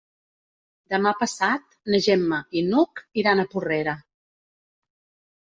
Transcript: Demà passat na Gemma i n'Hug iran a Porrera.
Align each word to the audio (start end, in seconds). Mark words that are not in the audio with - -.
Demà 0.93 1.11
passat 1.19 1.77
na 1.95 1.99
Gemma 2.05 2.39
i 2.61 2.63
n'Hug 2.71 3.05
iran 3.25 3.43
a 3.45 3.49
Porrera. 3.53 3.97